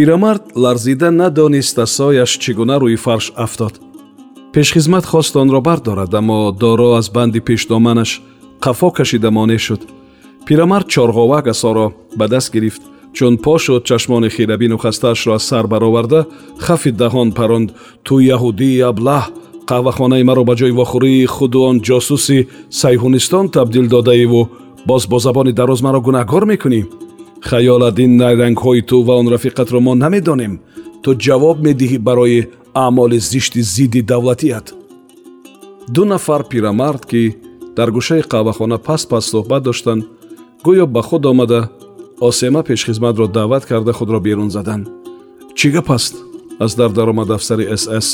пирамард 0.00 0.42
ларзида 0.54 1.10
надониста 1.10 1.84
сояш 1.86 2.30
чӣ 2.42 2.52
гуна 2.58 2.76
рӯи 2.80 2.96
фарш 3.04 3.26
афтод. 3.44 3.74
Пешхизмат 4.52 5.04
хост 5.04 5.36
онро 5.36 5.60
бардорад 5.60 6.14
аммо 6.14 6.52
доро 6.52 6.90
аз 7.00 7.10
банди 7.10 7.40
пешдоманаш 7.40 8.10
қафо 8.64 8.88
кашида 8.96 9.30
монеъ 9.30 9.58
шуд. 9.58 9.82
Пирамард 10.46 10.88
чорғовак 10.88 11.46
асоро 11.50 11.92
ба 12.16 12.28
даст 12.28 12.50
гирифт. 12.52 12.82
Чун 13.12 13.36
по 13.36 13.58
шуд 13.58 13.84
чашмони 13.84 14.30
хирабину 14.30 14.78
хастаашро 14.78 15.32
аз 15.34 15.42
сар 15.42 15.66
бароварда 15.66 16.26
хафи 16.58 16.92
таҳон 16.92 17.28
паронд 17.38 17.68
ту 18.02 18.14
яҳудии 18.20 18.80
аблаҳ 18.90 19.24
қаҳвахонаи 19.70 20.24
маро 20.28 20.44
ба 20.44 20.54
ҷои 20.60 20.76
вохӯрии 20.80 21.26
худу 21.26 21.60
он 21.68 21.76
ҷосуси 21.88 22.48
сайҳунистон 22.80 23.50
табдил 23.56 23.86
додаиву 23.94 24.48
боз 24.86 25.02
бо 25.10 25.18
забони 25.18 25.52
дароз 25.52 25.80
маро 25.82 26.00
гунаҳгор 26.00 26.44
мекунӣ 26.52 26.80
хаёлат 27.48 27.98
ин 28.04 28.16
найрангҳои 28.16 28.82
ту 28.82 29.02
ва 29.02 29.14
он 29.20 29.28
рафиқатро 29.34 29.80
мо 29.80 29.94
намедонем. 29.94 30.60
Ту 31.02 31.10
ҷавоб 31.14 31.56
медиҳӣ 31.66 31.98
барои 31.98 32.48
аъмоли 32.74 33.18
зишти 33.18 33.62
зидди 33.62 34.02
давлатият. 34.02 34.74
Ду 35.94 36.04
нафар 36.04 36.42
пирамард 36.50 37.02
ки 37.10 37.36
дар 37.76 37.88
гӯшаи 37.96 38.22
қаҳвахона 38.32 38.78
паст 38.86 39.08
суҳбат 39.30 39.62
доштанд 39.68 40.02
гӯё 40.64 40.86
ба 40.94 41.02
худ 41.02 41.26
омада 41.26 41.60
осема 42.20 42.62
пешхизматро 42.62 43.26
даъват 43.28 43.64
карда 43.70 43.92
худро 43.92 44.20
берун 44.20 44.50
заданд 44.50 44.88
чӣ 45.58 45.68
гап 45.74 45.90
аст? 45.90 46.14
Аз 46.64 46.74
дар 46.74 46.90
даромад 46.90 47.30
афсари 47.30 47.66
сс 47.76 48.08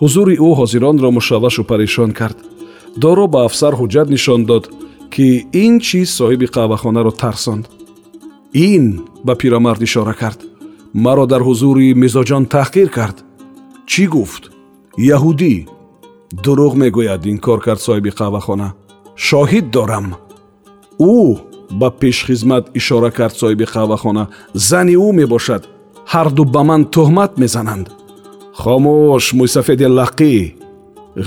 ҳузури 0.00 0.34
ӯ 0.46 0.50
ҳозиронро 0.60 1.10
мушаввашу 1.10 1.62
парешон 1.70 2.10
кард. 2.20 2.38
Доро 3.02 3.26
ба 3.34 3.40
афсар 3.48 3.72
ҳуҷҷат 3.80 4.08
нишон 4.14 4.40
дод 4.50 4.64
ки 5.14 5.26
ин 5.64 5.72
чиз 5.86 6.08
соҳиби 6.18 6.46
қаҳвахонаро 6.54 7.12
тарсонд 7.22 7.64
ин 8.54 9.00
ба 9.24 9.34
пирамард 9.34 9.82
ишора 9.82 10.14
кард 10.14 10.40
маро 10.94 11.26
дар 11.26 11.42
ҳузури 11.42 11.94
мизоҷон 12.02 12.44
таҳқир 12.54 12.88
кард 12.88 13.16
чӣ 13.90 14.04
гуфт 14.14 14.44
яҳудӣ 15.14 15.54
дурӯғ 16.44 16.74
мегӯяд 16.82 17.22
ин 17.30 17.38
кор 17.46 17.60
кард 17.66 17.80
соҳиби 17.86 18.10
қаҳвахона 18.18 18.68
шоҳид 19.28 19.66
дорам 19.76 20.06
ӯ 21.14 21.16
ба 21.80 21.88
пешхизмат 22.00 22.64
ишора 22.80 23.10
кард 23.18 23.34
соҳиби 23.40 23.66
қаҳвахона 23.74 24.24
зани 24.68 24.94
ӯ 25.06 25.08
мебошад 25.20 25.62
ҳарду 26.12 26.42
ба 26.54 26.62
ман 26.68 26.82
тӯҳмат 26.94 27.32
мезананд 27.42 27.86
хомӯш 28.60 29.26
мӯйсафеди 29.38 29.86
лақӣ 29.98 30.32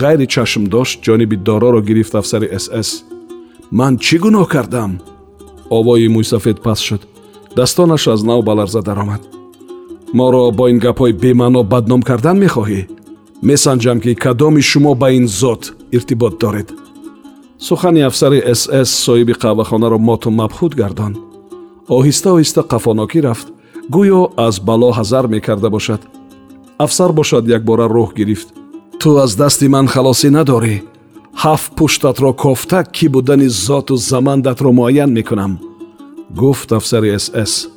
ғайри 0.02 0.26
чашм 0.34 0.64
дошт 0.74 0.96
ҷониби 1.06 1.38
дороро 1.48 1.82
гирифт 1.88 2.14
афсари 2.20 2.48
сс 2.64 2.90
ман 3.80 3.94
чӣ 4.06 4.16
гуноҳ 4.24 4.46
кардам 4.54 4.92
овои 5.78 6.08
мӯйсафед 6.16 6.58
паст 6.66 6.84
шуд 6.88 7.02
дастонаш 7.58 8.08
аз 8.08 8.24
нав 8.24 8.44
ба 8.44 8.54
ларза 8.54 8.82
даромад 8.82 9.22
моро 10.14 10.52
бо 10.52 10.68
ин 10.70 10.80
гапҳои 10.80 11.14
бемаъно 11.24 11.64
бадном 11.64 12.02
кардан 12.10 12.38
мехоҳӣ 12.46 12.82
месанҷам 13.50 13.98
ки 14.04 14.12
кадоми 14.24 14.62
шумо 14.70 14.94
ба 15.02 15.08
ин 15.18 15.28
зот 15.28 15.64
иртибот 15.98 16.34
доред 16.44 16.68
сухани 17.68 18.02
афсари 18.10 18.40
сс 18.60 18.90
соҳиби 19.06 19.34
қаҳвахонаро 19.44 19.98
моту 20.10 20.30
мабхуд 20.40 20.74
гардон 20.82 21.14
оҳиста 21.98 22.28
оҳиста 22.36 22.62
қафонокӣ 22.72 23.20
рафт 23.28 23.48
гӯё 23.96 24.22
аз 24.48 24.56
бало 24.68 24.90
ҳазар 25.00 25.26
мекарда 25.34 25.70
бошад 25.76 26.02
афсар 26.86 27.12
бошад 27.20 27.44
якбора 27.58 27.86
рӯҳ 27.96 28.10
гирифт 28.20 28.48
ту 29.00 29.10
аз 29.24 29.32
дасти 29.42 29.68
ман 29.76 29.86
халосӣ 29.94 30.30
надорӣ 30.38 30.76
ҳафт 31.44 31.70
пуштатро 31.78 32.32
кофта 32.44 32.80
кӣ 32.96 33.06
будани 33.16 33.48
зоту 33.68 33.96
замандатро 34.12 34.70
муайян 34.80 35.12
мекунам 35.20 35.54
гуфт 36.36 36.72
афсари 36.72 37.20
сс 37.20 37.68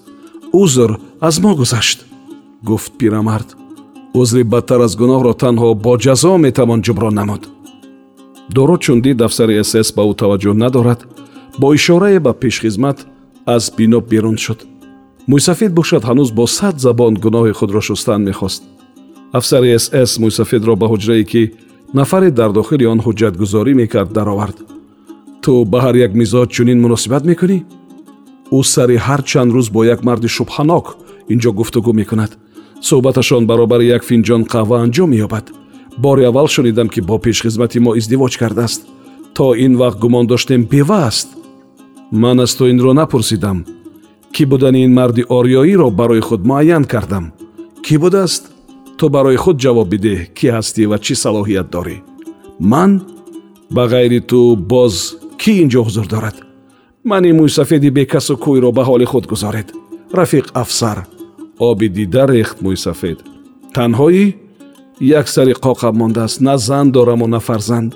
узр 0.53 0.99
аз 1.21 1.41
мо 1.41 1.55
гузашт 1.55 2.07
гуфт 2.63 2.93
пирамард 2.99 3.57
узри 4.15 4.43
бадтар 4.45 4.81
аз 4.81 4.97
гуноҳро 4.97 5.33
танҳо 5.35 5.75
бо 5.75 5.97
ҷазо 5.97 6.39
метавон 6.39 6.81
ҷуброн 6.83 7.15
намуд 7.15 7.43
доро 8.55 8.77
чун 8.79 9.01
дид 9.01 9.21
афсари 9.23 9.65
сс 9.65 9.89
ба 9.97 10.03
ӯ 10.11 10.13
таваҷҷӯҳ 10.21 10.57
надорад 10.65 11.01
бо 11.61 11.75
ишорае 11.75 12.19
ба 12.21 12.33
пешхизмат 12.33 13.07
аз 13.47 13.65
бино 13.77 14.01
берун 14.01 14.37
шуд 14.45 14.61
мӯйсафед 15.31 15.73
бошад 15.79 16.03
ҳанӯз 16.09 16.31
бо 16.39 16.47
сад 16.47 16.77
забон 16.81 17.15
гуноҳи 17.25 17.53
худро 17.59 17.81
шустан 17.81 18.21
мехост 18.29 18.63
афсари 19.39 19.79
сс 19.79 20.11
мӯйсафедро 20.23 20.75
ба 20.77 20.87
ҳуҷрае 20.93 21.25
ки 21.33 21.43
нафаре 21.95 22.31
дар 22.31 22.51
дохили 22.59 22.85
он 22.93 22.99
ҳуҷҷатгузорӣ 23.07 23.73
мекард 23.83 24.11
даровард 24.13 24.57
ту 25.43 25.53
ба 25.73 25.79
ҳар 25.85 25.95
як 26.07 26.13
мизоҷ 26.21 26.49
чунин 26.57 26.79
муносибат 26.85 27.25
мекунӣ 27.31 27.59
ӯ 28.59 28.61
сари 28.73 28.97
ҳар 29.07 29.21
чанд 29.31 29.51
рӯз 29.57 29.69
бо 29.75 29.81
як 29.95 30.01
марди 30.09 30.29
шубҳанок 30.37 30.87
ин 31.33 31.39
ҷо 31.43 31.51
гуфтугӯ 31.59 31.93
мекунад. 32.01 32.33
Суҳбаташон 32.89 33.43
баробари 33.51 33.87
як 33.97 34.03
финҷон 34.09 34.43
қаҳва 34.53 34.77
анҷом 34.85 35.11
меёбад. 35.15 35.47
Бори 36.05 36.23
аввал 36.31 36.49
шунидам 36.55 36.89
ки 36.95 37.01
бо 37.09 37.17
пешхизмати 37.19 37.79
мо 37.85 37.93
издивоҷ 38.01 38.35
кардааст. 38.43 38.81
То 39.37 39.47
ин 39.65 39.73
вақт 39.81 39.99
гумон 40.03 40.27
доштем 40.27 40.63
бева 40.73 40.99
аст. 41.11 41.29
Ман 42.23 42.41
аз 42.41 42.55
ту 42.57 42.65
инро 42.73 42.93
напурсидам. 42.93 43.59
Кӣ 44.35 44.43
будани 44.47 44.81
ин 44.87 44.93
марди 44.95 45.23
ориёиро 45.39 45.91
барои 45.91 46.21
худ 46.21 46.41
муайян 46.47 46.85
кардам? 46.85 47.33
Кӣ 47.85 47.99
будааст? 48.03 48.43
Ту 48.99 49.09
барои 49.09 49.37
худ 49.37 49.57
ҷавоб 49.65 49.89
бидеҳ 49.93 50.19
кӣ 50.37 50.47
ҳастӣ 50.57 50.83
ва 50.91 50.99
чӣ 51.05 51.15
салоҳият 51.25 51.69
дорӣ? 51.75 51.97
Ман 52.73 52.91
ба 53.75 53.85
ғайри 53.93 54.21
ту 54.31 54.57
боз 54.73 54.95
кӣ 55.41 55.53
ин 55.63 55.69
ҷо 55.73 55.81
ҳузур 55.87 56.07
дорад 56.15 56.50
мани 57.05 57.33
мӯйсафеди 57.33 57.91
бекасу 57.91 58.35
кӯйро 58.45 58.71
ба 58.73 58.83
ҳоли 58.89 59.07
худ 59.11 59.25
гузоред. 59.27 59.69
Рафиқ 60.13 60.47
афсар 60.63 60.99
оби 61.59 61.89
дида 61.89 62.27
рехт 62.27 62.57
мӯйсафед. 62.65 63.19
Танҳоӣ 63.75 64.25
як 65.01 65.27
сари 65.29 65.53
қоқам 65.65 65.95
мондааст 66.01 66.41
на 66.41 66.59
зан 66.59 66.91
дораму 66.91 67.27
на 67.27 67.41
фарзанд. 67.41 67.95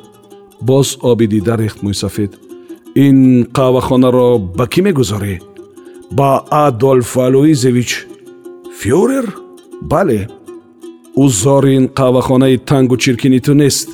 Боз 0.60 0.98
оби 1.10 1.26
дида 1.26 1.54
рехт 1.56 1.78
мӯйсафед. 1.82 2.32
Ин 3.04 3.18
қаҳвахонаро 3.56 4.28
ба 4.58 4.64
кӣ 4.72 4.80
мегузорӣ? 4.86 5.34
Ба 6.18 6.30
адольф 6.50 7.16
алуизевич 7.26 7.90
фюрер? 8.78 9.26
Бале 9.82 10.20
ӯ 11.22 11.26
зори 11.28 11.72
ин 11.78 11.86
қаҳвахонаи 11.98 12.56
тангу 12.68 12.96
чиркини 12.96 13.40
ту 13.40 13.54
нест 13.54 13.88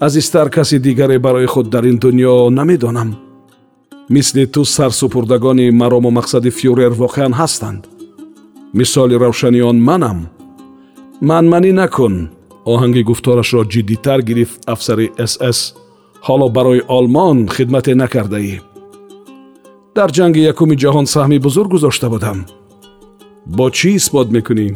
азизтар 0.00 0.50
каси 0.50 0.78
дигаре 0.78 1.18
барои 1.18 1.46
худ 1.46 1.66
дар 1.70 1.84
ин 1.84 1.98
дуньё 1.98 2.50
намедонам 2.50 3.10
мисли 4.08 4.46
ту 4.46 4.64
сарсупурдагони 4.64 5.70
марому 5.70 6.10
мақсади 6.10 6.50
фюрер 6.50 6.92
воқеан 6.92 7.32
ҳастанд 7.34 7.82
мисоли 8.72 9.14
равшани 9.14 9.60
он 9.62 9.78
манам 9.82 10.18
манманӣ 11.20 11.72
накун 11.72 12.14
оҳанги 12.72 13.02
гуфторашро 13.10 13.62
ҷиддитар 13.72 14.20
гирифт 14.28 14.58
афсари 14.74 15.06
сс 15.30 15.58
ҳоло 16.26 16.46
барои 16.56 16.82
олмон 16.96 17.38
хидмате 17.54 17.94
накардаӣ 18.02 18.56
дар 19.96 20.10
ҷанги 20.16 20.46
якуми 20.52 20.76
ҷаҳон 20.82 21.06
саҳми 21.14 21.38
бузург 21.46 21.70
гузошта 21.74 22.08
будам 22.14 22.38
бо 23.56 23.66
чӣ 23.76 23.88
исбот 23.98 24.28
мекунӣ 24.36 24.68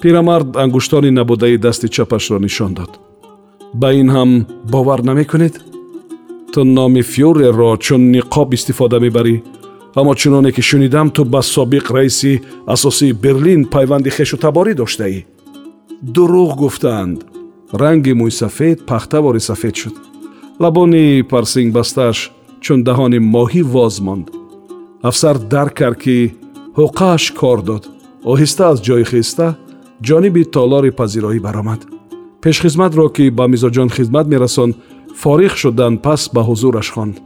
пирамард 0.00 0.48
ангуштони 0.62 1.10
набудаи 1.18 1.56
дасти 1.66 1.88
чапашро 1.94 2.38
нишон 2.46 2.72
дод 2.78 2.92
ба 3.80 3.88
ин 4.00 4.08
ҳам 4.16 4.30
бовар 4.72 5.00
намекунед 5.10 5.54
ту 6.52 6.64
номи 6.64 7.02
фюрерро 7.02 7.76
чун 7.76 8.12
ниқоб 8.14 8.54
истифода 8.54 8.98
мебарӣ. 9.00 9.42
Аммо 9.94 10.14
чуноне 10.14 10.52
ки 10.52 10.60
шунидам 10.60 11.10
ту 11.10 11.24
ба 11.24 11.40
собиқ 11.40 11.90
раиси 11.90 12.42
асосии 12.66 13.12
берлин 13.12 13.64
пайванди 13.64 14.10
хешутаборӣ 14.10 14.74
доштаӣ. 14.74 15.24
Дурӯғ 16.14 16.50
гуфтаанд. 16.60 17.18
Ранги 17.72 18.12
мӯйсафед 18.20 18.78
пахтавори 18.86 19.40
сафед 19.40 19.76
шуд. 19.76 19.94
Лабони 20.62 21.22
парсингбастааш 21.30 22.18
чун 22.60 22.78
даҳони 22.88 23.18
моҳӣ 23.34 23.62
воз 23.74 24.00
монд. 24.06 24.26
Афсар 25.08 25.36
дарк 25.52 25.74
кард 25.78 25.98
ки 26.02 26.16
ҳуқааш 26.78 27.24
кор 27.40 27.58
дод. 27.68 27.84
Оҳиста 28.32 28.64
аз 28.72 28.78
ҷои 28.86 29.04
хиста 29.10 29.46
ҷониби 30.06 30.44
толори 30.54 30.90
пазироӣ 31.00 31.40
баромад. 31.46 31.80
Пешхизматро 32.42 33.08
ки 33.16 33.24
ба 33.38 33.44
мизоҷон 33.52 33.88
хизмат 33.96 34.26
мерасон 34.32 34.70
фориғ 35.22 35.54
шудан 35.56 35.98
пас 36.04 36.28
ба 36.34 36.42
ҳузураш 36.48 36.88
хонд 36.94 37.16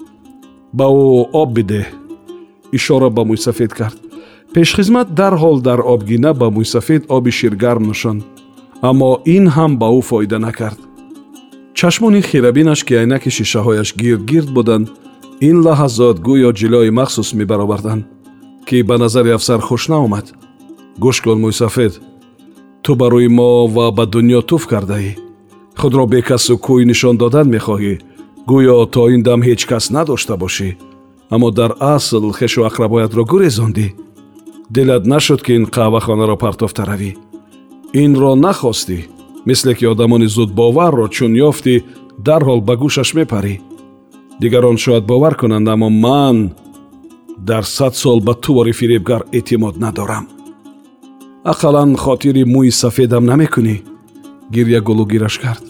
ба 0.73 0.87
ӯ 0.87 1.29
об 1.43 1.51
бидеҳ 1.57 1.87
ишора 2.77 3.09
ба 3.17 3.23
мӯйсафед 3.31 3.73
кард. 3.79 3.99
Пешхизмат 4.55 5.09
дарҳол 5.15 5.57
дар 5.61 5.81
обгина 5.95 6.31
ба 6.41 6.47
мӯйсафед 6.57 7.03
оби 7.17 7.31
ширгарм 7.39 7.85
нӯшонд 7.91 8.23
аммо 8.89 9.11
ин 9.37 9.47
ҳам 9.57 9.73
ба 9.81 9.89
ӯ 9.99 10.01
фоида 10.09 10.39
накард. 10.47 10.81
Чашмони 11.79 12.21
хирабинаш 12.29 12.81
ки 12.87 12.95
айнаки 13.01 13.31
шишаҳояш 13.37 13.89
гирдгирд 14.01 14.49
буданд 14.57 14.87
ин 15.49 15.57
лаҳазот 15.67 16.17
гӯё 16.27 16.51
ҷилои 16.61 16.91
махсус 16.99 17.29
мебароварданд 17.39 18.05
ки 18.67 18.77
ба 18.89 18.97
назари 19.03 19.31
афсар 19.37 19.61
хуш 19.69 19.83
наомад. 19.93 20.27
Гӯш 21.03 21.17
кун 21.25 21.39
мӯйсафед 21.45 21.93
ту 22.83 22.91
ба 23.01 23.07
рӯи 23.13 23.29
мо 23.39 23.67
ва 23.77 23.87
ба 23.97 24.05
дуньё 24.13 24.41
туф 24.49 24.63
кардаӣ 24.73 25.24
худро 25.81 26.07
бекасу 26.07 26.55
кӯй 26.67 26.85
нишон 26.91 27.17
додан 27.23 27.47
мехоҳӣ. 27.55 27.95
Гӯё 28.51 28.77
то 28.95 29.03
ин 29.15 29.23
дам 29.23 29.41
ҳеҷ 29.47 29.61
кас 29.71 29.85
надошта 29.95 30.35
бошӣ. 30.43 30.71
Аммо 31.35 31.49
дар 31.59 31.73
асл 31.95 32.25
хешу 32.39 32.61
ақрабоятро 32.69 33.23
гурезондӣ. 33.31 33.87
Дилат 34.75 35.05
нашуд 35.13 35.41
ки 35.47 35.53
ин 35.59 35.65
қаҳвахонаро 35.75 36.37
партофта 36.45 36.83
равӣ. 36.91 37.13
Инро 38.03 38.33
нахостӣ 38.45 38.99
мисле 39.49 39.73
ки 39.79 39.85
одамони 39.93 40.27
зудбоварро 40.37 41.07
чун 41.17 41.33
ёфтӣ 41.49 41.75
дарҳол 42.27 42.61
ба 42.69 42.75
гӯшаш 42.83 43.11
мепарӣ. 43.19 43.55
Дигарон 44.41 44.77
шояд 44.85 45.05
бовар 45.11 45.35
кунанд 45.41 45.69
аммо 45.75 45.89
ман 46.05 46.39
дар 47.49 47.65
сад 47.77 47.95
сол 48.03 48.19
ба 48.27 48.35
тувори 48.35 48.73
фиребгар 48.73 49.23
эътимод 49.39 49.77
надорам. 49.85 50.27
Ақаллан 51.53 51.91
хотири 51.97 52.43
мӯи 52.55 52.71
сафедам 52.71 53.25
намекунӣ 53.31 53.77
гирья 54.51 54.81
гулугираш 54.81 55.39
кард. 55.39 55.65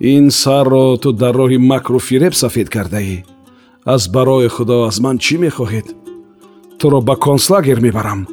Ин 0.00 0.30
сарро 0.30 0.96
ту 0.96 1.12
дар 1.12 1.34
роҳи 1.34 1.58
макру 1.58 1.98
фиреб 1.98 2.34
сафед 2.34 2.68
кардаӣ. 2.68 3.24
Аз 3.84 4.08
барои 4.08 4.48
худо 4.48 4.84
аз 4.88 5.00
ман 5.00 5.18
чӣ 5.18 5.36
мехоҳед? 5.38 5.86
Туро 6.78 7.00
ба 7.00 7.16
концлагер 7.16 7.80
мебарам. 7.80 8.26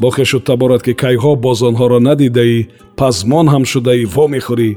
Бо 0.00 0.10
хешу 0.10 0.40
таборат 0.40 0.82
ки 0.82 0.92
кайҳо 1.02 1.36
бозонҳоро 1.44 1.98
надидаӣ 2.08 2.58
пазмон 2.96 3.46
ҳам 3.52 3.64
шудаӣ 3.72 4.04
вомехӯрӣ 4.14 4.70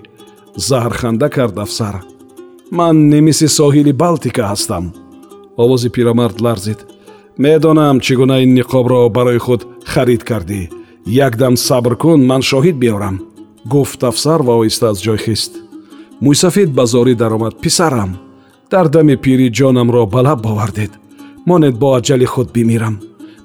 заҳрханда 0.67 1.27
кард 1.35 1.57
афсар. 1.65 1.95
Ман 2.71 2.95
немиси 3.13 3.47
соҳили 3.57 3.93
балтика 4.03 4.43
ҳастам 4.51 4.85
овози 5.63 5.89
пирамард 5.95 6.37
ларзид. 6.45 6.79
Медонам 7.43 7.97
чӣ 8.05 8.13
гуна 8.19 8.37
ин 8.43 8.51
ниқобро 8.59 8.99
барои 9.17 9.39
худ 9.45 9.61
харид 9.91 10.23
кардӣ. 10.29 10.61
Якдам 11.25 11.55
сабр 11.67 11.93
кун 12.01 12.19
ман 12.29 12.41
шоҳид 12.49 12.77
биёрам 12.83 13.15
гуфт 13.65 14.03
афсар 14.03 14.41
ва 14.41 14.53
оҳиста 14.59 14.85
аз 14.91 14.97
ҷой 15.05 15.19
хист 15.25 15.51
мӯйсафид 16.25 16.69
ба 16.77 16.85
зорӣ 16.93 17.13
даромад 17.15 17.53
писарам 17.63 18.11
дар 18.71 18.85
дами 18.95 19.15
пирӣ 19.23 19.47
ҷонамро 19.57 20.03
ба 20.13 20.21
лаб 20.27 20.45
овардед 20.51 20.91
монед 21.49 21.75
бо 21.81 21.87
аҷали 21.99 22.25
худ 22.33 22.47
бимирам 22.55 22.95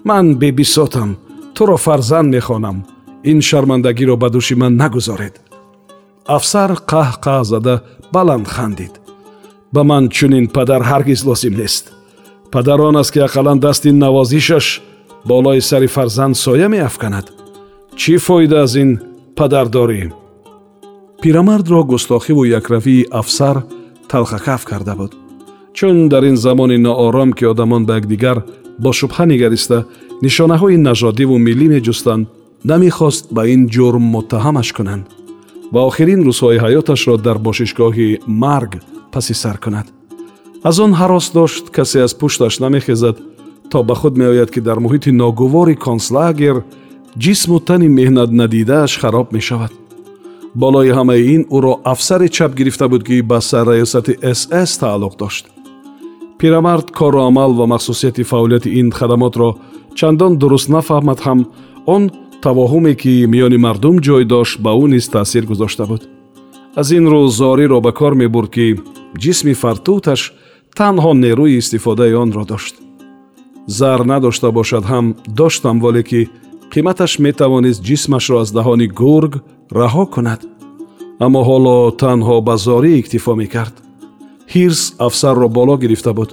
ман 0.04 0.24
бебисотам 0.40 1.10
туро 1.54 1.76
фарзанд 1.76 2.28
мехонам 2.34 2.76
ин 3.30 3.38
шармандагиро 3.48 4.16
ба 4.22 4.28
дӯши 4.34 4.54
ман 4.62 4.72
нагузоред 4.82 5.34
афсар 6.36 6.70
қаҳ-қаҳ 6.90 7.42
зада 7.52 7.74
баланд 8.12 8.46
хандид 8.54 8.94
ба 9.74 9.82
ман 9.90 10.04
чунин 10.16 10.46
падар 10.56 10.82
ҳаргиз 10.90 11.20
лозим 11.28 11.54
нест 11.62 11.84
падар 12.52 12.80
он 12.80 12.96
аст 12.96 13.12
ки 13.12 13.18
ақаллан 13.28 13.58
дасти 13.58 13.90
навозишаш 13.92 14.66
болои 15.24 15.60
сари 15.60 15.86
фарзанд 15.86 16.36
соя 16.36 16.68
меафканад 16.68 17.26
чӣ 18.00 18.18
фоида 18.18 18.62
аз 18.62 18.74
ин 18.82 18.90
падардорӣ. 19.36 20.12
Пирамардро 21.22 21.84
густохиву 21.84 22.44
якравии 22.44 23.06
афсар 23.10 23.64
талхакаф 24.08 24.64
карда 24.64 24.94
буд. 24.96 25.12
Чун 25.72 26.08
дар 26.08 26.24
ин 26.24 26.36
замони 26.36 26.76
ноором 26.76 27.32
ки 27.32 27.44
одамон 27.44 27.86
ба 27.86 27.96
якдигар 27.96 28.44
бо 28.78 28.90
шубҳа 28.92 29.24
нигариста 29.26 29.86
нишонаҳои 30.22 30.76
нажодиву 30.76 31.36
миллӣ 31.38 31.66
меҷустанд 31.74 32.28
намехост 32.64 33.24
ба 33.36 33.42
ин 33.54 33.68
ҷурм 33.74 34.04
муттаҳамаш 34.14 34.72
кунанд. 34.76 35.04
Ва 35.72 35.80
охирин 35.88 36.20
рӯзҳои 36.28 36.62
ҳаёташро 36.64 37.16
дар 37.26 37.38
бошишгоҳи 37.46 38.20
марг 38.26 38.72
паси 39.12 39.34
сар 39.34 39.56
кунад. 39.64 39.86
Аз 40.68 40.78
он 40.78 40.92
ҳарос 41.00 41.26
дошт 41.32 41.64
касе 41.76 41.98
аз 42.06 42.12
пушташ 42.14 42.58
намехезад 42.58 43.16
то 43.70 43.82
ба 43.82 43.94
худ 43.94 44.14
меояд 44.16 44.50
ки 44.50 44.60
дар 44.60 44.78
муҳити 44.84 45.10
ногувори 45.10 45.74
концлагер 45.86 46.56
ҷисму 47.18 47.60
тани 47.60 47.88
меҳнатнадидааш 47.88 48.98
хароб 49.00 49.32
мешавад. 49.32 49.72
Болои 50.54 50.90
ҳамаи 50.98 51.22
ин 51.34 51.42
ӯро 51.56 51.74
афсаре 51.92 52.28
чап 52.28 52.52
гирифта 52.58 52.88
буд 52.88 53.02
ки 53.08 53.22
ба 53.22 53.38
сарраёсати 53.40 54.12
сс 54.34 54.72
тааллуқ 54.80 55.14
дошт. 55.18 55.44
Пирамард 56.38 56.90
кору 56.90 57.20
амал 57.28 57.52
ва 57.54 57.66
махсусияти 57.66 58.22
фаъолияти 58.22 58.70
ин 58.80 58.90
хадамотро 58.90 59.48
чандон 59.94 60.32
дуруст 60.36 60.68
нафаҳмад 60.68 61.20
ҳам 61.26 61.40
он 61.86 62.02
тавоҳуме 62.42 62.94
ки 63.02 63.26
миёни 63.32 63.58
мардум 63.66 63.96
ҷой 64.06 64.24
дошт 64.24 64.60
ба 64.64 64.70
ӯ 64.82 64.86
низ 64.92 65.08
таъсир 65.08 65.44
гузошта 65.50 65.84
буд. 65.86 66.02
Аз 66.80 66.90
ин 66.98 67.04
рӯ 67.12 67.28
зориро 67.38 67.80
ба 67.80 67.92
кор 67.92 68.14
мебурд 68.14 68.50
ки 68.54 68.66
ҷисми 69.22 69.54
фартуташ 69.62 70.20
танҳо 70.78 71.12
нерӯи 71.24 71.58
истифодаи 71.60 72.14
онро 72.14 72.44
дошт. 72.52 72.74
Зар 73.66 74.00
надошта 74.10 74.50
бошад 74.58 74.84
ҳам 74.92 75.06
доштам 75.38 75.76
воле 75.80 76.02
ки 76.02 76.28
қиматаш 76.72 77.18
метавонист 77.18 77.84
ҷисмашро 77.88 78.36
аз 78.42 78.50
даҳони 78.56 78.86
гург 79.00 79.32
раҳо 79.80 80.04
кунад. 80.14 80.40
Аммо 81.24 81.40
ҳоло 81.48 81.76
танҳо 82.02 82.36
ба 82.46 82.54
зорӣ 82.66 82.92
иктифо 83.00 83.32
мекард. 83.42 83.74
Ҳирс 84.52 84.82
афсарро 85.06 85.48
боло 85.56 85.74
гирифта 85.82 86.12
буд. 86.18 86.30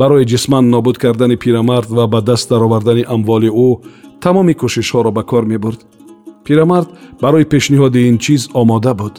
Барои 0.00 0.28
ҷисман 0.32 0.64
нобуд 0.74 0.96
кардани 1.02 1.36
пирамард 1.44 1.88
ва 1.96 2.04
ба 2.12 2.20
даст 2.28 2.46
даровардани 2.50 3.04
амволи 3.14 3.50
ӯ 3.66 3.68
тамоми 4.22 4.54
кӯшишҳоро 4.60 5.10
ба 5.16 5.22
кор 5.30 5.44
мебурд. 5.52 5.80
Пирамард 6.44 6.88
барои 7.22 7.50
пешниҳоди 7.52 8.00
ин 8.10 8.16
чиз 8.24 8.42
омода 8.60 8.94
буд. 9.00 9.14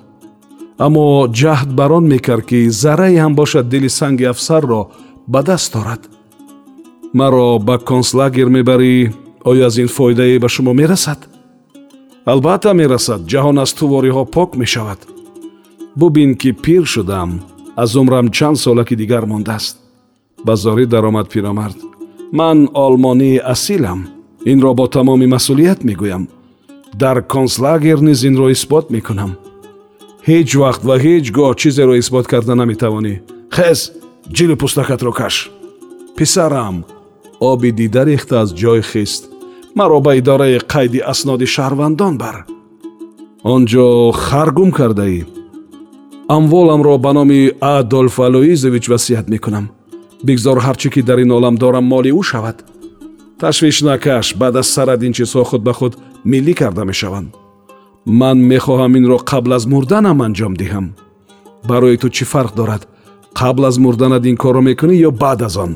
Аммо 0.86 1.06
ҷаҳд 1.40 1.70
бар 1.80 1.92
он 1.98 2.06
мекард 2.14 2.46
ки 2.50 2.60
заррае 2.82 3.20
ҳам 3.24 3.34
бошад 3.40 3.66
дили 3.74 3.90
санги 4.00 4.26
афсарро 4.34 4.82
ба 5.28 5.40
даст 5.50 5.76
орад. 5.82 6.02
Маро 7.20 7.48
ба 7.68 7.76
концлагер 7.90 8.48
мебарӣ 8.58 8.94
оё 9.46 9.66
аз 9.66 9.78
ин 9.78 9.88
фоидае 9.88 10.40
ба 10.40 10.50
шумо 10.50 10.74
мерасад? 10.74 11.20
Албатта 12.26 12.74
мерасад 12.74 13.22
ҷаҳон 13.32 13.58
аз 13.64 13.72
тувориҳо 13.74 14.24
пок 14.26 14.56
мешавад. 14.56 15.00
Бубин 15.96 16.36
ки 16.36 16.52
пир 16.64 16.84
шудам 16.86 17.30
аз 17.76 17.96
умрам 17.96 18.30
чанд 18.30 18.58
солаки 18.58 18.96
дигар 18.96 19.26
мондааст. 19.26 19.76
Ба 20.46 20.54
зорӣ 20.56 20.86
даромад 20.86 21.28
пирамард 21.30 21.78
ман 22.32 22.70
олмонии 22.74 23.42
асилам. 23.54 24.08
Инро 24.46 24.74
бо 24.74 24.88
тамоми 24.88 25.28
масъулият 25.28 25.84
мегӯям. 25.84 26.28
Дар 27.02 27.18
концлагер 27.34 28.00
низ 28.02 28.24
инро 28.24 28.48
исбот 28.52 28.86
мекунам. 28.92 29.32
Ҳеҷ 30.28 30.50
вақт 30.64 30.82
ва 30.88 30.96
ҳеҷ 31.06 31.26
гоҳ 31.38 31.52
чизеро 31.62 31.96
исбот 32.02 32.26
карда 32.32 32.56
наметавонӣ. 32.56 33.16
Хез 33.56 33.80
ҷили 34.36 34.56
пӯстакатро 34.62 35.12
каш. 35.20 35.36
Писарам 36.18 36.76
оби 37.40 37.72
дида 37.72 38.06
рехта 38.06 38.36
аз 38.42 38.50
ҷой 38.62 38.82
хист 38.92 39.33
маро 39.76 40.00
ба 40.02 40.16
идораи 40.16 40.58
қайди 40.74 41.00
асноди 41.12 41.46
шаҳрвандон 41.46 42.18
бар. 42.18 42.46
Он 43.44 43.62
ҷо 43.72 44.12
харгум 44.12 44.72
кардаӣ? 44.72 45.26
Амволамро 46.36 46.98
ба 46.98 47.12
номи 47.14 47.52
адольф 47.62 48.20
алоизович 48.20 48.86
васият 48.90 49.30
мекунам. 49.30 49.66
Бигзор 50.24 50.58
ҳар 50.66 50.76
чӣ 50.82 50.90
ки 50.94 51.02
дар 51.02 51.20
ин 51.24 51.32
олам 51.38 51.56
дорам 51.64 51.86
моли 51.86 52.12
ӯ 52.20 52.24
шавад. 52.32 52.58
Ташвиш 53.40 53.82
накаш 53.82 54.36
баъд 54.42 54.56
аз 54.62 54.68
сарад 54.76 55.04
ин 55.04 55.14
чизҳо 55.18 55.44
худ 55.50 55.62
ба 55.68 55.74
худ 55.74 55.94
миллӣ 56.32 56.54
карда 56.54 56.84
мешаванд. 56.86 57.30
Ман 58.06 58.38
мехоҳам 58.52 58.94
инро 59.00 59.18
қабл 59.32 59.52
аз 59.58 59.64
мурданам 59.66 60.20
анҷом 60.26 60.54
диҳам. 60.62 60.86
Барои 61.70 61.98
ту 62.02 62.08
чӣ 62.16 62.26
фарқ 62.32 62.54
дорад? 62.60 62.84
Қабл 63.40 63.64
аз 63.70 63.78
мурданат 63.84 64.24
ин 64.26 64.38
корро 64.44 64.62
мекунӣ 64.70 64.96
ё 65.08 65.12
баъд 65.24 65.42
аз 65.48 65.56
он 65.58 65.74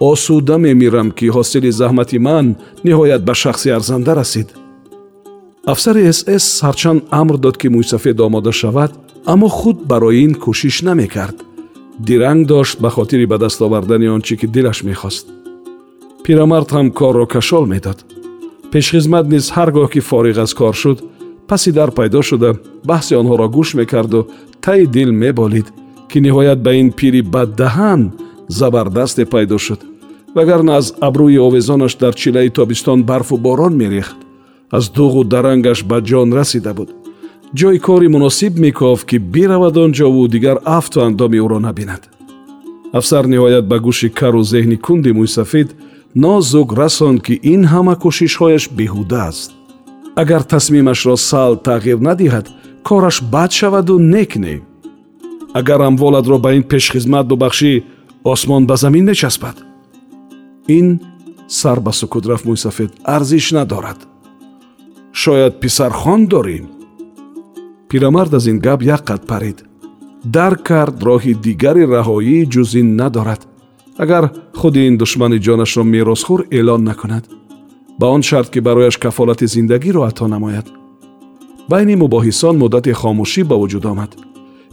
осуда 0.00 0.56
мемирам 0.58 1.10
ки 1.10 1.26
ҳосили 1.36 1.70
заҳмати 1.80 2.18
ман 2.18 2.46
ниҳоят 2.84 3.22
ба 3.28 3.34
шахси 3.34 3.68
арзанда 3.78 4.12
расид. 4.20 4.48
Афсари 5.72 6.02
сс 6.12 6.46
ҳарчанд 6.66 7.00
амр 7.20 7.36
дод 7.44 7.56
ки 7.60 7.68
мӯйсафед 7.74 8.18
омода 8.26 8.52
шавад 8.60 8.92
аммо 9.32 9.48
худ 9.48 9.78
барои 9.90 10.24
ин 10.26 10.32
кӯшиш 10.42 10.76
намекард. 10.88 11.36
Диранг 12.06 12.46
дошт 12.46 12.76
ба 12.80 12.90
хотири 12.96 13.26
ба 13.26 13.36
даст 13.38 13.60
овардани 13.66 14.08
он 14.08 14.22
чӣ 14.26 14.34
ки 14.40 14.46
дилаш 14.46 14.78
мехост. 14.90 15.26
Пирамард 16.24 16.68
ҳам 16.76 16.86
корро 16.98 17.26
кашол 17.26 17.64
медод. 17.72 17.98
Пешхизмат 18.72 19.26
низ 19.32 19.46
ҳар 19.56 19.70
гоҳ 19.76 19.88
ки 19.92 20.00
фориғ 20.08 20.38
аз 20.44 20.52
кор 20.54 20.74
шуд 20.82 20.98
паси 21.48 21.70
дар 21.78 21.90
пайдо 21.98 22.22
шуда 22.28 22.50
баҳси 22.90 23.12
онҳоро 23.20 23.46
гӯш 23.56 23.68
мекарду 23.80 24.20
таи 24.64 24.86
дил 24.96 25.10
меболид 25.22 25.66
ки 26.10 26.18
ниҳоят 26.26 26.58
ба 26.66 26.72
ин 26.80 26.88
пири 26.98 27.22
баддаҳан 27.34 28.00
забардасте 28.58 29.24
пайдо 29.34 29.58
шуд 29.66 29.80
вагарна 30.34 30.76
аз 30.76 30.94
абрӯи 31.00 31.38
овезонаш 31.38 31.94
дар 32.02 32.14
чилаи 32.14 32.50
тобистон 32.50 33.02
барфу 33.02 33.36
борон 33.36 33.74
мерехт. 33.76 34.16
Аз 34.70 34.84
дуғу 34.96 35.24
дарангаш 35.24 35.84
ба 35.84 35.98
ҷон 36.00 36.32
расида 36.38 36.74
буд. 36.74 36.90
Ҷойи 37.58 37.78
кори 37.78 38.08
муносиб 38.08 38.58
мекофт 38.58 39.04
ки 39.06 39.18
биравад 39.18 39.76
он 39.76 39.92
ҷову 39.92 40.28
дигар 40.28 40.58
афту 40.64 41.00
андоми 41.00 41.38
ӯро 41.44 41.58
набинад. 41.58 42.02
Афсар 42.92 43.24
ниҳоят 43.32 43.64
ба 43.70 43.76
гӯши 43.86 44.08
кару 44.18 44.42
зеҳни 44.52 44.76
кунди 44.86 45.10
мӯйсафед 45.18 45.68
нозук 46.14 46.68
расонд 46.80 47.18
ки 47.26 47.34
ин 47.54 47.62
ҳама 47.72 47.94
кӯшишҳояш 48.02 48.64
беҳуда 48.78 49.20
аст. 49.30 49.50
Агар 50.22 50.42
тасмимашро 50.52 51.16
сал 51.16 51.52
тағйир 51.68 51.98
надиҳад 52.08 52.46
кораш 52.88 53.16
бад 53.32 53.50
шаваду 53.58 53.98
нек 53.98 54.36
не 54.44 54.56
агар 55.54 55.80
амволадро 55.80 56.38
ба 56.38 56.54
ин 56.54 56.62
пешхизмат 56.62 57.26
бубахшӣ 57.26 57.82
осмон 58.24 58.66
ба 58.66 58.76
замин 58.76 59.04
мечаспад 59.04 59.56
ин 60.78 60.88
сар 61.48 61.78
ба 61.80 61.92
сукут 61.92 62.24
рафт 62.30 62.44
мӯйсафед 62.50 62.90
арзиш 63.16 63.46
надорад 63.58 63.98
шояд 65.12 65.54
писархон 65.62 66.20
дорем 66.26 66.66
пирамард 67.88 68.32
аз 68.34 68.46
ин 68.46 68.58
гап 68.66 68.80
як 68.82 69.02
қад 69.10 69.22
парид 69.30 69.58
дарк 70.24 70.62
кард 70.62 70.96
роҳи 71.08 71.34
дигари 71.46 71.84
раҳоӣ 71.94 72.38
ҷуз 72.52 72.70
ин 72.80 72.88
надорад 73.00 73.42
агар 74.02 74.24
худи 74.60 74.80
ин 74.88 74.96
душмани 74.96 75.38
ҷонашро 75.46 75.82
меросхӯр 75.94 76.40
эълон 76.58 76.82
накунад 76.90 77.24
ба 78.00 78.06
он 78.14 78.22
шарт 78.22 78.48
ки 78.52 78.60
барояш 78.60 78.96
кафолати 78.96 79.46
зиндагиро 79.46 80.02
ато 80.10 80.26
намояд 80.34 80.66
байни 81.70 81.94
мубоҳисон 82.02 82.54
муддати 82.62 82.92
хомӯшӣ 83.00 83.42
ба 83.50 83.56
вуҷуд 83.60 83.84
омад 83.92 84.10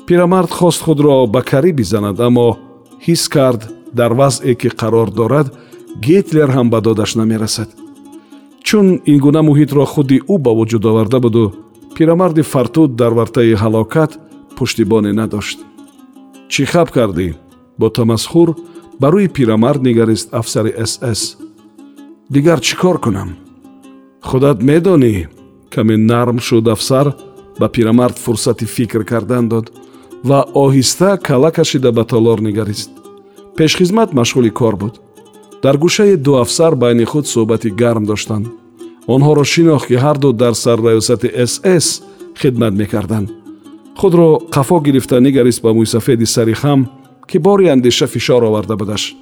пирамард 0.07 0.51
хост 0.57 0.81
худро 0.85 1.27
ба 1.33 1.41
карӣ 1.49 1.71
бизанад 1.79 2.17
аммо 2.27 2.47
ҳис 3.05 3.23
кард 3.35 3.61
дар 3.99 4.11
вазъе 4.19 4.53
ки 4.61 4.69
қарор 4.79 5.09
дорад 5.19 5.47
гитлер 6.05 6.49
ҳам 6.55 6.69
ба 6.69 6.79
додаш 6.81 7.15
намерасад. 7.15 7.69
Чун 8.67 8.87
ин 9.11 9.19
гуна 9.25 9.41
муҳитро 9.49 9.85
худи 9.93 10.17
ӯ 10.33 10.35
ба 10.45 10.51
вуҷуд 10.57 10.83
оварда 10.89 11.19
буду 11.25 11.43
пирамарди 11.95 12.41
фартуд 12.41 12.95
дар 12.95 13.11
вартаи 13.19 13.53
ҳалокат 13.63 14.11
пуштибоне 14.57 15.11
надошт. 15.19 15.59
Чӣ 16.51 16.63
хаб 16.71 16.87
кардӣ? 16.95 17.27
Бо 17.79 17.87
тамасхур 17.89 18.49
ба 19.01 19.07
рӯи 19.13 19.27
пирамард 19.35 19.81
нигарист 19.87 20.27
афсари 20.39 20.71
сс 20.91 21.21
дигар 22.33 22.59
чӣ 22.65 22.75
кор 22.81 22.97
кунам? 23.03 23.29
Худат 24.27 24.57
медонӣ? 24.69 25.15
Каме 25.73 25.95
нарм 25.97 26.37
шуд 26.47 26.67
афсар 26.75 27.07
ба 27.59 27.67
пирамард 27.75 28.17
фурсати 28.23 28.65
фикр 28.75 29.03
кардан 29.11 29.45
дод 29.51 29.65
ва 30.27 30.39
оҳиста 30.63 31.09
кала 31.27 31.51
кашида 31.51 31.91
ба 31.91 32.03
толор 32.11 32.39
нигарист. 32.47 32.91
Пешхизмат 33.57 34.09
машғули 34.19 34.51
кор 34.59 34.75
буд 34.81 34.95
дар 35.63 35.77
гӯшаи 35.77 36.15
ду 36.15 36.35
афсар 36.43 36.75
байни 36.75 37.05
худ 37.05 37.25
суҳбати 37.27 37.69
гарм 37.81 38.05
доштанд. 38.05 38.47
Онҳоро 39.13 39.43
шинохт 39.53 39.87
ки 39.89 39.95
ҳарду 40.03 40.29
дар 40.33 40.53
сарраёсати 40.63 41.29
сс 41.51 41.87
хидмат 42.39 42.73
мекарданд. 42.81 43.29
Худро 43.99 44.27
қафо 44.55 44.77
гирифта 44.85 45.19
нигарист 45.21 45.61
ба 45.61 45.71
мӯйсафеди 45.73 46.25
сари 46.25 46.53
хам 46.53 46.79
ки 47.29 47.37
бори 47.37 47.67
андеша 47.67 48.07
фишор 48.07 48.43
оварда 48.43 48.75
будаш. 48.75 49.15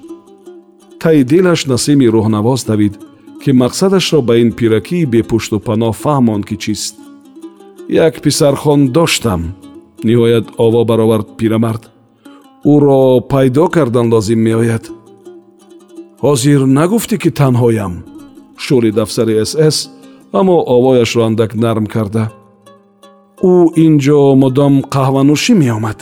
Таи 1.00 1.24
дилаш 1.24 1.66
насими 1.66 2.06
рӯҳнавоз 2.14 2.66
давид 2.66 2.94
ки 3.42 3.50
мақсадашро 3.50 4.20
ба 4.28 4.34
ин 4.42 4.50
пиракии 4.52 5.06
бепушту 5.06 5.56
паноҳ 5.66 5.92
фаҳмонд 6.02 6.44
ки 6.48 6.56
чист. 6.56 6.94
Як 7.88 8.14
писархон 8.24 8.80
доштам 8.96 9.42
ниҳоят 10.04 10.46
ово 10.58 10.84
баровард 10.84 11.28
пирамард. 11.38 11.82
Ӯро 12.72 13.20
пайдо 13.32 13.68
кардан 13.68 14.06
лозим 14.12 14.40
меояд 14.48 14.84
ҳозир 16.24 16.60
нагуфтӣ 16.78 17.16
ки 17.22 17.30
танҳоям. 17.40 17.94
Шӯрид 18.64 18.96
афсари 19.04 19.34
сс 19.50 19.76
аммо 20.38 20.56
овояшро 20.74 21.22
андак 21.28 21.52
нарм 21.64 21.86
карда. 21.94 22.24
Ӯ 23.52 23.54
ин 23.84 23.94
ҷо 24.04 24.18
мудом 24.42 24.74
қаҳванӯшӣ 24.94 25.54
меомад. 25.62 25.98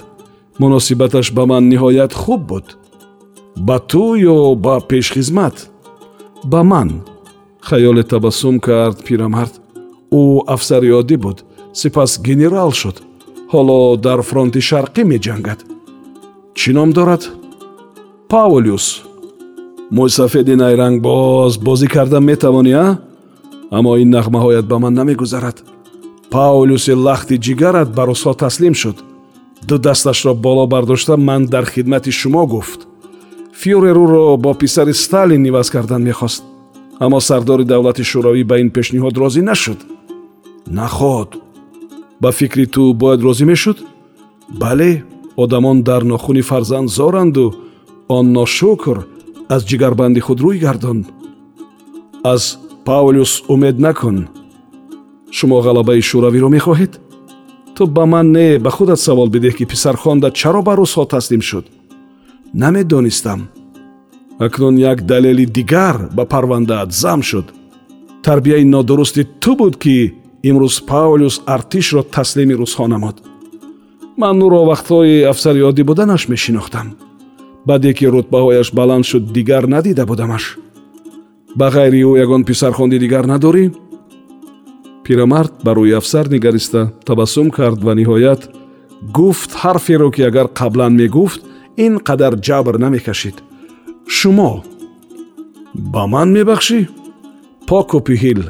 Муносибаташ 0.61 1.26
ба 1.37 1.42
ман 1.50 1.64
ниҳоят 1.73 2.12
хуб 2.23 2.40
буд. 2.50 2.66
Ба 3.66 3.76
ту 3.90 4.04
ё 4.35 4.38
ба 4.64 4.75
пешхизмат? 4.88 5.56
Ба 6.52 6.61
ман? 6.71 6.88
Хаёле 7.68 8.02
табассум 8.12 8.56
кард 8.66 8.97
пирамард. 9.06 9.54
Ӯ 10.21 10.23
афсари 10.54 10.90
оддӣ 11.00 11.16
буд. 11.25 11.38
Сипас 11.80 12.12
генерал 12.26 12.71
шуд. 12.80 12.97
Ҳоло 13.52 13.78
дар 14.06 14.21
фронти 14.28 14.61
шарқӣ 14.68 15.02
меҷангад. 15.12 15.61
Чӣ 16.59 16.71
ном 16.76 16.90
дорад? 16.97 17.23
Паулюс 18.30 18.87
мӯйсафеди 19.91 20.55
найранг 20.57 21.03
боз 21.03 21.57
бозӣ 21.57 21.87
кардан 21.87 22.25
метавонӣ 22.25 22.73
а? 22.75 22.99
Аммо 23.71 23.97
ин 24.03 24.11
нағмаҳоят 24.17 24.67
ба 24.67 24.79
ман 24.79 24.95
намегузарад. 24.95 25.62
Паулюси 26.31 26.93
лахти 26.93 27.37
ҷигарат 27.38 27.88
ба 27.97 28.03
русҳо 28.09 28.35
таслим 28.35 28.75
шуд. 28.75 28.97
Ду 29.69 29.79
дасташро 29.79 30.35
боло 30.35 30.67
бардошта 30.67 31.17
ман 31.17 31.47
дар 31.47 31.64
хидмати 31.64 32.11
шумо 32.11 32.47
гуфт. 32.47 32.81
Фюрер 33.61 33.97
ӯро 34.05 34.37
бо 34.37 34.55
писари 34.55 34.93
сталин 34.93 35.47
иваз 35.47 35.71
кардан 35.71 36.03
мехост. 36.03 36.43
Аммо 36.99 37.21
сардори 37.21 37.64
давлати 37.64 38.03
шӯравӣ 38.03 38.45
ба 38.45 38.57
ин 38.61 38.71
пешниҳод 38.71 39.14
розӣ 39.23 39.43
нашуд. 39.43 39.79
Наход. 40.67 41.31
Ба 42.21 42.31
фикри 42.33 42.67
ту 42.67 42.95
бояд 42.95 43.21
розӣ 43.21 43.45
мешуд? 43.45 43.79
Бале 44.49 45.05
одамон 45.37 45.83
дар 45.83 46.03
нохуни 46.05 46.43
фарзанд 46.43 46.88
зоранду 46.91 47.55
он 48.09 48.33
ношукр 48.33 49.07
аз 49.49 49.63
ҷигарбанди 49.69 50.21
худ 50.21 50.39
рӯй 50.41 50.59
гардон. 50.59 50.99
Аз 52.25 52.59
паулюс 52.85 53.43
умед 53.49 53.79
накун. 53.79 54.29
Шумо 55.37 55.59
ғалабаи 55.67 56.03
шӯравиро 56.09 56.49
мехоҳед? 56.57 56.93
Ту 57.75 57.87
ба 57.87 58.05
ман 58.07 58.33
не 58.33 58.59
ба 58.59 58.71
худат 58.71 59.01
савол 59.01 59.29
бидеҳ 59.35 59.55
ки 59.59 59.65
писархонда 59.73 60.31
чаро 60.31 60.63
ба 60.63 60.73
рӯсҳо 60.81 61.05
таслим 61.15 61.43
шуд? 61.43 61.65
Намедонистам 62.55 63.41
акнун 64.39 64.77
як 64.93 64.99
далели 65.11 65.47
дигар 65.47 65.97
ба 66.17 66.25
парвандаат 66.25 66.93
зам 66.93 67.23
шуд. 67.23 67.47
Тарбияи 68.23 68.65
нодурусти 68.65 69.23
ту 69.43 69.57
буд 69.57 69.77
ки 69.83 70.15
имрӯз 70.49 70.77
паулюс 70.91 71.37
артишро 71.47 72.03
таслими 72.03 72.55
рӯсҳо 72.61 72.87
намуд. 72.87 73.17
Ман 74.17 74.37
ӯро 74.47 74.61
вақтҳои 74.71 75.25
афсари 75.33 75.61
оддӣ 75.69 75.83
буданаш 75.89 76.23
мешинохтам 76.29 76.89
баъде 77.66 77.92
ки 77.94 78.06
рутбаҳояш 78.06 78.75
баланд 78.75 79.04
шуд 79.04 79.33
дигар 79.33 79.64
надида 79.75 80.06
будамаш. 80.06 80.59
Ба 81.56 81.66
ғайри 81.75 82.02
ӯ 82.11 82.18
ягон 82.25 82.44
писархонди 82.44 82.99
дигар 82.99 83.25
надорӣ? 83.26 83.64
Пирамард 85.04 85.52
ба 85.64 85.73
рӯи 85.76 85.97
афсар 86.00 86.26
нигариста 86.35 86.92
табассум 87.06 87.50
кард 87.50 87.80
ва 87.87 87.92
ниҳоят 87.94 88.42
гуфт 89.16 89.50
ҳарферо 89.62 90.11
ки 90.14 90.23
агар 90.23 90.47
қаблан 90.59 90.92
мегуфт 91.00 91.40
ин 91.76 91.94
қадар 92.06 92.35
ҷабр 92.47 92.75
намекашид. 92.85 93.37
Шумо 94.06 94.64
ба 95.75 96.06
ман 96.06 96.28
мебахшӣ? 96.37 96.88
Поку 97.68 97.99
пиҳил 98.06 98.40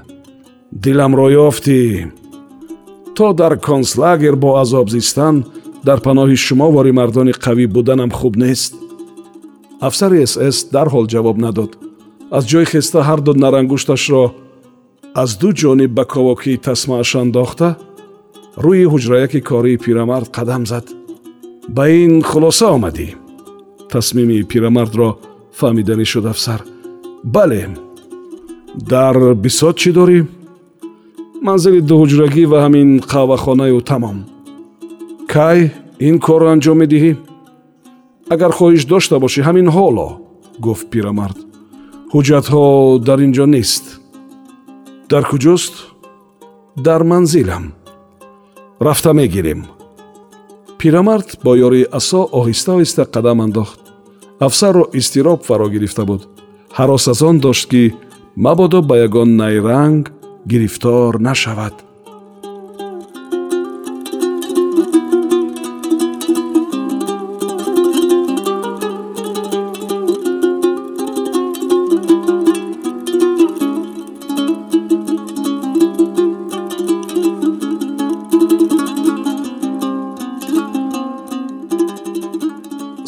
диламро 0.83 1.29
ёфтӣ. 1.47 1.81
То 3.17 3.33
дар 3.33 3.53
концлагер 3.69 4.35
бо 4.37 4.51
азоб 4.63 4.87
зистан 4.91 5.45
дар 5.87 5.99
паноҳи 6.07 6.37
шумо 6.47 6.67
вори 6.75 6.93
мардони 6.93 7.33
қавӣ 7.45 7.67
буданам 7.75 8.11
хуб 8.11 8.35
нест 8.37 8.75
афсари 9.89 10.27
сс 10.33 10.59
дарҳол 10.75 11.07
ҷавоб 11.13 11.37
надод. 11.45 11.71
Аз 12.37 12.45
ҷои 12.51 12.67
хеста 12.73 12.99
ҳарду 13.09 13.33
нарангушташро 13.45 14.25
аз 15.23 15.31
ду 15.41 15.49
ҷониб 15.61 15.91
ба 15.99 16.05
ковокии 16.15 16.63
тасмааш 16.67 17.11
андохта 17.23 17.69
рӯи 18.65 18.85
ҳуҷраяки 18.93 19.41
кории 19.51 19.83
пирамард 19.85 20.29
қадам 20.37 20.63
зад. 20.73 20.87
Ба 21.77 21.85
ин 22.03 22.13
хулоса 22.31 22.67
омадӣ. 22.77 23.09
Тасмими 23.93 24.39
пирамардро 24.51 25.09
фаҳмиданӣ 25.59 26.05
шуд 26.13 26.27
афсар. 26.33 26.61
Бале 27.35 27.63
дар 28.93 29.17
бисот 29.45 29.77
чӣ 29.83 29.91
дорӣ? 29.99 30.19
Манзили 31.47 31.81
дуҳуҷрагӣ 31.91 32.45
ва 32.53 32.59
ҳамин 32.65 32.89
қаҳвахонаю 33.13 33.81
тамом. 33.91 34.19
Кай 35.33 35.59
ин 36.09 36.17
корро 36.27 36.47
анҷом 36.55 36.77
медиҳӣ 36.83 37.13
агар 38.29 38.53
хоҳиш 38.59 38.85
дошта 38.93 39.17
бошӣ 39.25 39.41
ҳамин 39.49 39.69
ҳоло 39.77 40.09
гуфт 40.65 40.87
пирамард. 40.93 41.39
Ҳуҷҷатҳо 42.13 42.65
дар 43.09 43.19
ин 43.27 43.33
ҷо 43.37 43.47
нест 43.55 43.85
дар 45.13 45.25
куҷост 45.31 45.75
дар 46.87 47.03
манзилам 47.11 47.65
рафта 48.87 49.13
мегирем 49.21 49.61
пирамард 50.79 51.29
бо 51.45 51.53
ёрии 51.67 51.91
асо 51.99 52.21
оҳиста 52.39 52.71
оҳиста 52.79 53.03
қадам 53.15 53.39
андохт. 53.47 53.81
Афсарро 54.47 54.85
изтироб 54.99 55.41
фаро 55.49 55.69
гирифта 55.75 56.05
буд. 56.05 56.23
Ҳарос 56.79 57.05
аз 57.13 57.23
он 57.23 57.37
дошт 57.39 57.65
ки 57.71 57.95
мабодо 58.37 58.83
ба 58.83 58.95
ягон 59.07 59.37
найранг 59.37 60.05
гирифтор 60.47 61.21
нашавад 61.21 61.84